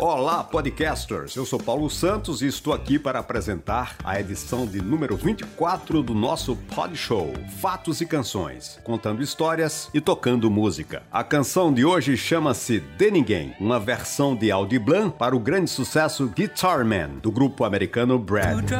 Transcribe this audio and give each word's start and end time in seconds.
Olá, 0.00 0.44
podcasters! 0.44 1.34
Eu 1.34 1.44
sou 1.44 1.58
Paulo 1.58 1.90
Santos 1.90 2.40
e 2.40 2.46
estou 2.46 2.72
aqui 2.72 3.00
para 3.00 3.18
apresentar 3.18 3.96
a 4.04 4.20
edição 4.20 4.64
de 4.64 4.80
número 4.80 5.16
24 5.16 6.04
do 6.04 6.14
nosso 6.14 6.54
Pod 6.54 6.96
Show 6.96 7.32
Fatos 7.60 8.00
e 8.00 8.06
Canções, 8.06 8.78
contando 8.84 9.24
histórias 9.24 9.90
e 9.92 10.00
tocando 10.00 10.48
música. 10.48 11.02
A 11.10 11.24
canção 11.24 11.74
de 11.74 11.84
hoje 11.84 12.16
chama-se 12.16 12.78
De 12.78 13.10
Ninguém, 13.10 13.56
uma 13.58 13.80
versão 13.80 14.36
de 14.36 14.52
Audiblan 14.52 15.10
para 15.10 15.34
o 15.34 15.40
grande 15.40 15.68
sucesso 15.68 16.28
Guitar 16.28 16.84
Man, 16.84 17.18
do 17.20 17.32
grupo 17.32 17.64
americano 17.64 18.20
Brad. 18.20 18.70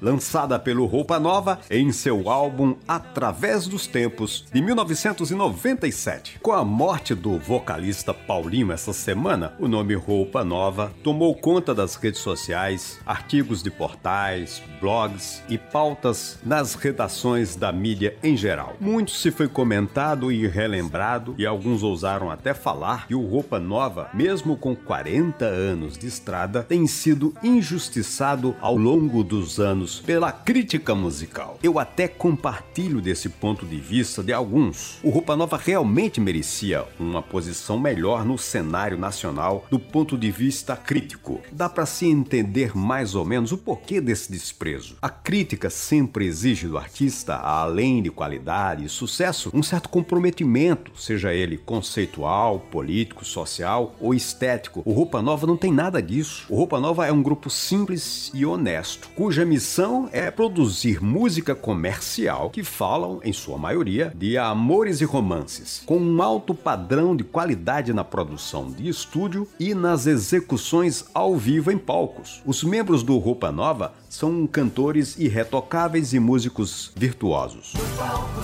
Lançada 0.00 0.58
pelo 0.58 0.86
Roupa 0.86 1.18
Nova 1.18 1.60
em 1.70 1.92
seu 1.92 2.30
álbum 2.30 2.74
Através 2.86 3.66
dos 3.66 3.86
Tempos, 3.86 4.44
de 4.52 4.60
1997. 4.62 6.38
Com 6.40 6.52
a 6.52 6.64
morte 6.64 7.14
do 7.14 7.38
vocalista 7.38 8.14
Paulinho 8.14 8.72
essa 8.72 8.92
semana, 8.92 9.54
o 9.58 9.68
nome 9.68 9.94
Roupa 9.94 10.44
Nova 10.44 10.92
tomou 11.02 11.34
conta 11.34 11.74
das 11.74 11.94
redes 11.96 12.20
sociais, 12.20 12.98
artigos 13.04 13.62
de 13.62 13.70
portais, 13.70 14.62
blogs 14.80 15.42
e 15.48 15.58
pautas 15.58 16.38
nas 16.44 16.74
redações 16.74 17.56
da 17.56 17.72
mídia 17.72 18.16
em 18.22 18.36
geral. 18.36 18.76
Muito 18.80 19.10
se 19.10 19.30
foi 19.30 19.48
comentado 19.48 20.32
e 20.32 20.46
relembrado, 20.46 21.34
e 21.36 21.46
alguns 21.46 21.82
ousaram 21.82 22.30
até 22.30 22.54
falar 22.54 23.06
que 23.06 23.14
o 23.14 23.26
Roupa 23.26 23.58
Nova, 23.58 24.08
mesmo 24.14 24.56
com 24.56 24.74
40 24.74 25.44
anos 25.44 25.98
de 25.98 26.06
estrada, 26.06 26.62
tem 26.62 26.86
sido 26.86 27.34
injustiçado 27.42 28.56
ao 28.60 28.76
longo 28.76 29.22
dos 29.22 29.58
anos 29.58 29.89
pela 29.98 30.30
crítica 30.30 30.94
musical. 30.94 31.58
Eu 31.62 31.78
até 31.78 32.06
compartilho 32.06 33.00
desse 33.00 33.28
ponto 33.28 33.66
de 33.66 33.80
vista 33.80 34.22
de 34.22 34.32
alguns. 34.32 34.98
O 35.02 35.10
Roupa 35.10 35.34
Nova 35.34 35.56
realmente 35.56 36.20
merecia 36.20 36.84
uma 36.98 37.22
posição 37.22 37.78
melhor 37.78 38.24
no 38.24 38.38
cenário 38.38 38.96
nacional 38.96 39.64
do 39.70 39.78
ponto 39.78 40.16
de 40.16 40.30
vista 40.30 40.76
crítico. 40.76 41.40
Dá 41.50 41.68
para 41.68 41.86
se 41.86 42.06
entender 42.06 42.76
mais 42.76 43.14
ou 43.14 43.24
menos 43.24 43.50
o 43.50 43.58
porquê 43.58 44.00
desse 44.00 44.30
desprezo. 44.30 44.96
A 45.00 45.08
crítica 45.08 45.70
sempre 45.70 46.26
exige 46.26 46.68
do 46.68 46.78
artista, 46.78 47.36
além 47.36 48.02
de 48.02 48.10
qualidade 48.10 48.84
e 48.84 48.88
sucesso, 48.88 49.50
um 49.52 49.62
certo 49.62 49.88
comprometimento, 49.88 50.92
seja 50.94 51.32
ele 51.32 51.56
conceitual, 51.56 52.60
político, 52.60 53.24
social 53.24 53.94
ou 54.00 54.14
estético. 54.14 54.82
O 54.84 54.92
Roupa 54.92 55.22
Nova 55.22 55.46
não 55.46 55.56
tem 55.56 55.72
nada 55.72 56.02
disso. 56.02 56.46
O 56.48 56.56
Roupa 56.56 56.78
Nova 56.78 57.06
é 57.06 57.12
um 57.12 57.22
grupo 57.22 57.48
simples 57.48 58.30
e 58.34 58.44
honesto, 58.44 59.08
cuja 59.16 59.44
missão 59.44 59.79
é 60.12 60.30
produzir 60.30 61.02
música 61.02 61.54
comercial 61.54 62.50
que 62.50 62.62
falam, 62.62 63.18
em 63.24 63.32
sua 63.32 63.56
maioria, 63.56 64.12
de 64.14 64.36
amores 64.36 65.00
e 65.00 65.04
romances, 65.04 65.82
com 65.86 65.96
um 65.96 66.20
alto 66.22 66.54
padrão 66.54 67.16
de 67.16 67.24
qualidade 67.24 67.92
na 67.92 68.04
produção 68.04 68.70
de 68.70 68.88
estúdio 68.88 69.48
e 69.58 69.74
nas 69.74 70.06
execuções 70.06 71.06
ao 71.14 71.34
vivo 71.34 71.70
em 71.70 71.78
palcos. 71.78 72.42
Os 72.44 72.62
membros 72.62 73.02
do 73.02 73.16
Roupa 73.16 73.50
Nova 73.50 73.94
são 74.08 74.46
cantores 74.46 75.18
irretocáveis 75.18 76.12
e 76.12 76.20
músicos 76.20 76.92
virtuosos. 76.94 77.72
palco, 77.96 78.40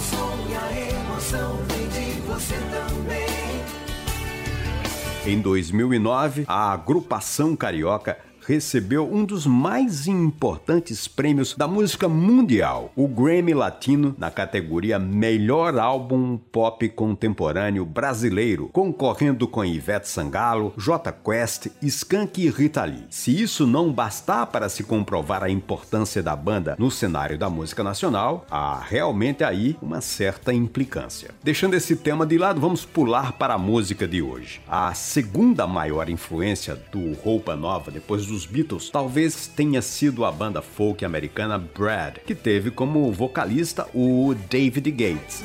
emoção, 0.88 1.58
vem 1.68 1.88
de 1.88 2.20
você 2.22 2.54
também. 2.54 3.26
Em 5.26 5.40
2009, 5.40 6.44
a 6.46 6.72
agrupação 6.72 7.56
carioca 7.56 8.16
recebeu 8.46 9.12
um 9.12 9.24
dos 9.24 9.44
mais 9.44 10.06
importantes 10.06 11.08
prêmios 11.08 11.56
da 11.56 11.66
música 11.66 12.08
mundial, 12.08 12.92
o 12.94 13.08
Grammy 13.08 13.52
Latino, 13.52 14.14
na 14.16 14.30
categoria 14.30 15.00
Melhor 15.00 15.76
Álbum 15.76 16.36
Pop 16.36 16.88
Contemporâneo 16.90 17.84
Brasileiro, 17.84 18.70
concorrendo 18.72 19.48
com 19.48 19.64
Ivete 19.64 20.08
Sangalo, 20.08 20.72
J 20.78 21.10
Quest, 21.12 21.66
Skank 21.82 22.40
e 22.40 22.48
Rita 22.48 22.84
Lee. 22.84 23.06
Se 23.10 23.42
isso 23.42 23.66
não 23.66 23.92
bastar 23.92 24.46
para 24.46 24.68
se 24.68 24.84
comprovar 24.84 25.42
a 25.42 25.50
importância 25.50 26.22
da 26.22 26.36
banda 26.36 26.76
no 26.78 26.88
cenário 26.88 27.36
da 27.36 27.50
música 27.50 27.82
nacional, 27.82 28.46
há 28.48 28.80
realmente 28.80 29.42
aí 29.42 29.76
uma 29.82 30.00
certa 30.00 30.54
implicância. 30.54 31.30
Deixando 31.42 31.74
esse 31.74 31.96
tema 31.96 32.24
de 32.24 32.38
lado, 32.38 32.60
vamos 32.60 32.84
pular 32.84 33.32
para 33.32 33.54
a 33.54 33.58
música 33.58 34.06
de 34.06 34.22
hoje. 34.22 34.60
A 34.68 34.94
segunda 34.94 35.66
maior 35.66 36.08
influência 36.08 36.80
do 36.92 37.12
Roupa 37.14 37.56
Nova, 37.56 37.90
depois 37.90 38.24
do 38.24 38.35
dos 38.36 38.44
Beatles 38.44 38.90
talvez 38.90 39.46
tenha 39.46 39.80
sido 39.80 40.22
a 40.22 40.30
banda 40.30 40.60
folk 40.60 41.02
americana 41.02 41.56
Brad, 41.56 42.18
que 42.18 42.34
teve 42.34 42.70
como 42.70 43.10
vocalista 43.10 43.88
o 43.94 44.34
David 44.50 44.90
Gates. 44.90 45.42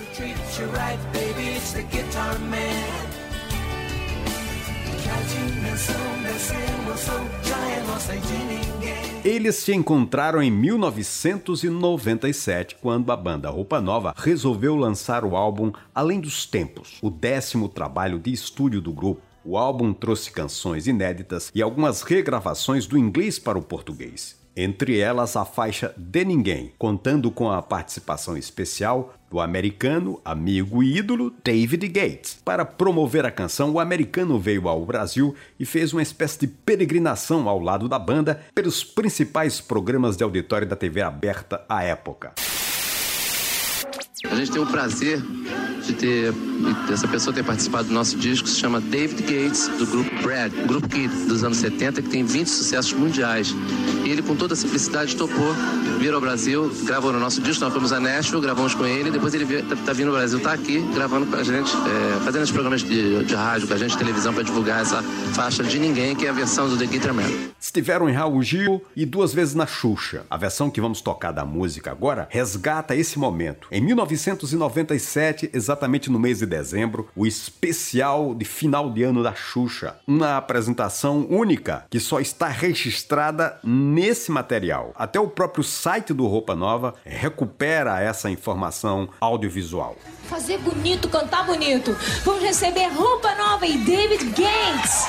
Eles 9.23 9.55
se 9.55 9.73
encontraram 9.73 10.43
em 10.43 10.51
1997, 10.51 12.75
quando 12.81 13.09
a 13.09 13.15
banda 13.15 13.49
Roupa 13.49 13.79
Nova 13.79 14.13
resolveu 14.17 14.75
lançar 14.75 15.23
o 15.23 15.37
álbum 15.37 15.71
Além 15.95 16.19
dos 16.19 16.45
Tempos, 16.45 16.97
o 17.01 17.09
décimo 17.09 17.69
trabalho 17.69 18.19
de 18.19 18.33
estúdio 18.33 18.81
do 18.81 18.91
grupo. 18.91 19.30
O 19.43 19.57
álbum 19.57 19.91
trouxe 19.91 20.29
canções 20.29 20.85
inéditas 20.85 21.51
e 21.53 21.61
algumas 21.61 22.03
regravações 22.03 22.85
do 22.85 22.97
inglês 22.97 23.39
para 23.39 23.57
o 23.57 23.61
português. 23.61 24.39
Entre 24.55 24.99
elas, 24.99 25.35
a 25.35 25.45
faixa 25.45 25.95
De 25.97 26.25
Ninguém, 26.25 26.73
contando 26.77 27.31
com 27.31 27.49
a 27.49 27.61
participação 27.61 28.37
especial 28.37 29.15
do 29.31 29.39
americano, 29.39 30.19
amigo 30.25 30.83
e 30.83 30.97
ídolo 30.97 31.33
David 31.43 31.87
Gates. 31.87 32.37
Para 32.43 32.65
promover 32.65 33.25
a 33.25 33.31
canção, 33.31 33.71
o 33.71 33.79
americano 33.79 34.37
veio 34.37 34.67
ao 34.67 34.85
Brasil 34.85 35.33
e 35.59 35.65
fez 35.65 35.93
uma 35.93 36.01
espécie 36.01 36.41
de 36.41 36.47
peregrinação 36.47 37.47
ao 37.47 37.59
lado 37.59 37.87
da 37.87 37.97
banda 37.97 38.41
pelos 38.53 38.83
principais 38.83 39.61
programas 39.61 40.17
de 40.17 40.23
auditório 40.23 40.67
da 40.67 40.75
TV 40.75 41.01
aberta 41.01 41.65
à 41.67 41.83
época. 41.83 42.33
A 44.29 44.35
gente 44.35 44.51
tem 44.51 44.61
o 44.61 44.67
prazer 44.67 45.19
de 45.91 45.97
ter 45.97 46.33
essa 46.91 47.07
pessoa 47.07 47.33
ter 47.33 47.43
participado 47.43 47.87
do 47.87 47.93
nosso 47.93 48.17
disco, 48.17 48.47
se 48.47 48.59
chama 48.59 48.79
David 48.79 49.21
Gates, 49.21 49.67
do 49.67 49.85
grupo 49.85 50.09
Brad, 50.21 50.51
um 50.53 50.67
grupo 50.67 50.87
que, 50.87 51.07
dos 51.07 51.43
anos 51.43 51.57
70 51.57 52.01
que 52.01 52.09
tem 52.09 52.23
20 52.23 52.47
sucessos 52.47 52.93
mundiais. 52.93 53.53
E 54.05 54.09
ele, 54.09 54.21
com 54.21 54.35
toda 54.35 54.53
a 54.53 54.57
simplicidade, 54.57 55.15
topou 55.15 55.53
vir 55.99 56.13
ao 56.13 56.21
Brasil, 56.21 56.71
gravou 56.83 57.11
no 57.11 57.19
nosso 57.19 57.41
disco, 57.41 57.63
nós 57.63 57.73
fomos 57.73 57.91
a 57.91 57.99
Nashville, 57.99 58.41
gravamos 58.41 58.73
com 58.73 58.85
ele, 58.85 59.11
depois 59.11 59.33
ele 59.33 59.45
está 59.53 59.75
tá 59.75 59.93
vindo 59.93 60.07
ao 60.07 60.15
Brasil, 60.15 60.37
está 60.37 60.53
aqui 60.53 60.79
gravando 60.93 61.25
com 61.27 61.35
a 61.35 61.43
gente, 61.43 61.71
é, 61.71 62.23
fazendo 62.23 62.43
os 62.43 62.51
programas 62.51 62.81
de, 62.81 63.23
de 63.23 63.35
rádio 63.35 63.67
com 63.67 63.73
a 63.73 63.77
gente, 63.77 63.97
televisão, 63.97 64.33
para 64.33 64.43
divulgar 64.43 64.81
essa 64.81 65.01
faixa 65.33 65.63
de 65.63 65.79
Ninguém, 65.79 66.15
que 66.15 66.25
é 66.25 66.29
a 66.29 66.33
versão 66.33 66.69
do 66.69 66.77
The 66.77 66.85
Guitar 66.85 67.13
Man. 67.13 67.29
Estiveram 67.59 68.09
em 68.09 68.13
Raul 68.13 68.41
Gil 68.41 68.83
e 68.95 69.05
duas 69.05 69.33
vezes 69.33 69.53
na 69.53 69.67
Xuxa. 69.67 70.25
A 70.29 70.37
versão 70.37 70.69
que 70.69 70.81
vamos 70.81 71.01
tocar 71.01 71.31
da 71.31 71.45
música 71.45 71.91
agora 71.91 72.27
resgata 72.29 72.95
esse 72.95 73.19
momento. 73.19 73.67
Em 73.71 73.81
1997, 73.81 75.49
exatamente 75.53 75.80
no 76.09 76.19
mês 76.19 76.39
de 76.39 76.45
dezembro, 76.45 77.09
o 77.15 77.25
especial 77.25 78.35
de 78.35 78.45
final 78.45 78.91
de 78.91 79.03
ano 79.03 79.23
da 79.23 79.33
Xuxa. 79.33 79.95
Uma 80.07 80.37
apresentação 80.37 81.25
única 81.29 81.85
que 81.89 81.99
só 81.99 82.19
está 82.19 82.47
registrada 82.47 83.59
nesse 83.63 84.31
material. 84.31 84.91
Até 84.95 85.19
o 85.19 85.27
próprio 85.27 85.63
site 85.63 86.13
do 86.13 86.27
Roupa 86.27 86.55
Nova 86.55 86.95
recupera 87.05 87.99
essa 87.99 88.29
informação 88.29 89.09
audiovisual. 89.19 89.95
Fazer 90.27 90.57
bonito, 90.59 91.09
cantar 91.09 91.45
bonito. 91.45 91.95
Vamos 92.23 92.41
receber 92.41 92.87
Roupa 92.87 93.35
Nova 93.35 93.65
e 93.65 93.77
David 93.77 94.23
Gates. 94.25 95.07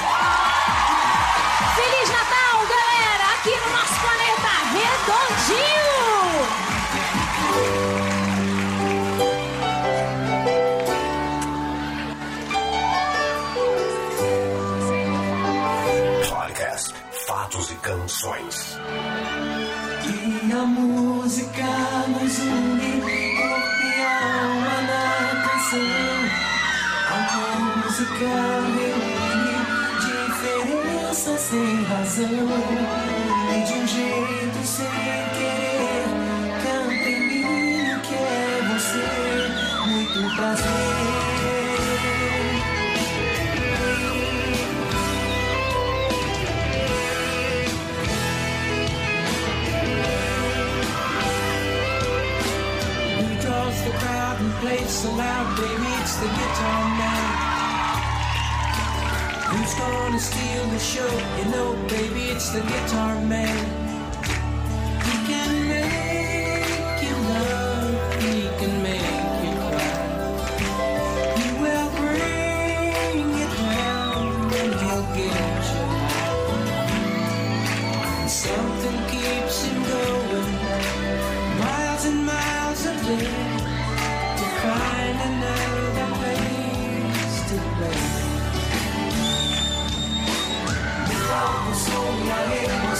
Feliz 1.74 2.08
Natal, 2.10 2.66
galera, 2.68 3.34
aqui 3.34 3.50
no 3.50 3.72
nosso 3.72 4.00
planeta 4.00 4.52
redondinho. 4.72 5.91
Fatos 17.52 17.70
e 17.70 17.74
Canções. 17.76 18.78
E 20.06 20.52
a 20.52 20.64
música 20.64 21.64
nos 22.08 22.38
une, 22.38 23.02
corpo 23.36 23.82
e 23.82 24.00
alma 24.00 24.76
na 24.88 25.04
canção. 25.44 25.92
A 27.10 27.18
música 27.76 28.30
reúne 28.74 29.56
diferença 30.00 31.36
sem 31.36 31.84
razão. 31.84 32.48
E 33.52 33.64
de 33.66 33.72
um 33.74 33.86
jeito 33.86 34.66
sem 34.66 34.86
querer, 35.36 36.04
canta 36.62 37.08
em 37.10 37.20
mim 37.28 38.00
que 38.00 38.14
é 38.14 38.62
você. 38.72 39.04
Muito 39.90 40.36
prazer. 40.36 41.21
Plays 54.82 55.02
so 55.02 55.10
loud, 55.14 55.56
baby, 55.56 55.90
it's 56.00 56.16
the 56.16 56.26
guitar 56.26 56.84
man. 56.98 57.98
Who's 59.50 59.74
gonna 59.74 60.18
steal 60.18 60.66
the 60.66 60.78
show? 60.78 61.10
You 61.38 61.44
know, 61.50 61.88
baby, 61.88 62.30
it's 62.30 62.50
the 62.50 62.60
guitar 62.60 63.20
man. 63.20 63.58
He 65.04 65.32
can 65.32 65.68
make 65.68 66.21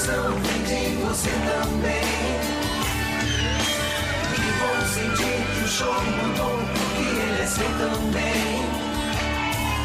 emoção, 0.02 0.34
entendi 0.38 0.96
você 0.96 1.30
também. 1.30 2.02
Que 4.34 4.46
bom 4.58 4.78
sentir 4.86 5.38
que 5.54 5.60
o 5.64 5.68
show 5.68 5.94
mudou, 6.02 6.58
que 6.96 7.02
ele 7.02 7.40
é 7.40 7.46
seu 7.46 7.70
também. 7.78 8.62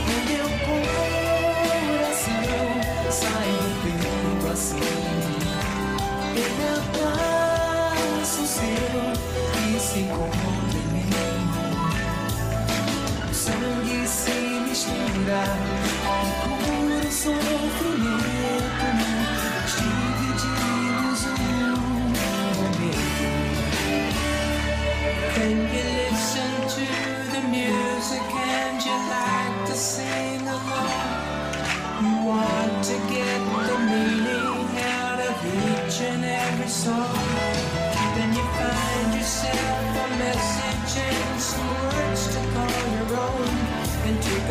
E 0.08 0.12
meu 0.32 0.48
coração 0.66 2.32
sai 3.12 3.52
do 3.62 3.70
peito 3.84 4.48
assim. 4.52 4.90
Ele 6.36 6.66
abraça 6.78 8.38
o 8.42 8.48
seu 8.48 9.04
e 9.68 9.80
se 9.80 10.00
encontra 10.00 10.78
em 10.78 10.88
mim. 10.94 11.10
O 13.30 13.34
sangue 13.34 14.08
se 14.08 14.32
mistura 14.68 15.44
e 16.24 16.30
cura 16.44 17.08
o 17.08 17.12
sofrimento. 17.12 18.67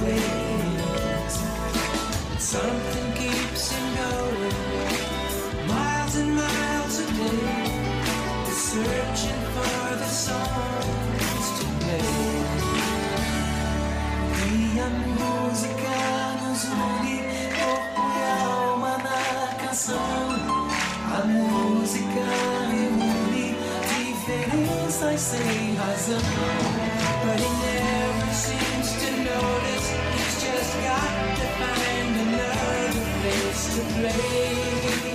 take 0.00 0.18
his 0.18 1.36
place. 1.36 1.38
Something 2.38 3.12
keeps 3.14 3.70
him 3.72 3.86
going 3.96 5.68
miles 5.68 6.16
and 6.16 6.34
miles 6.34 7.00
a. 7.00 7.60
E 14.46 14.80
música 15.20 15.96
nos 16.42 16.64
une, 16.64 17.16
corpo 17.56 18.02
e 18.16 18.22
alma 18.42 18.94
na 18.98 19.54
canção. 19.62 20.28
A 21.12 21.24
música 21.26 22.49
diferenças 24.30 25.20
sem 25.20 25.74
razão. 25.74 26.20
But 27.24 27.40
he 27.40 27.48
never 27.48 28.32
seems 28.32 28.92
to 29.00 29.10
notice, 29.24 29.90
he's 30.14 30.34
just 30.42 30.74
got 30.82 31.36
to 31.36 31.46
find 31.58 32.12
another 32.20 33.04
place 33.22 33.76
to 33.76 33.82
play. 34.00 35.09